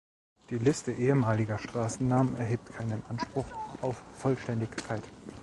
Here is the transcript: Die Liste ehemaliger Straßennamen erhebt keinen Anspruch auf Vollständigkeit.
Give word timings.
Die 0.49 0.57
Liste 0.57 0.93
ehemaliger 0.93 1.59
Straßennamen 1.59 2.35
erhebt 2.35 2.73
keinen 2.73 3.05
Anspruch 3.05 3.45
auf 3.83 4.01
Vollständigkeit. 4.15 5.03